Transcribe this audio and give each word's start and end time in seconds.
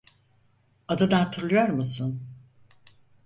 Adını 0.87 1.15
hatırlıyor 1.15 1.67
musun? 1.69 2.21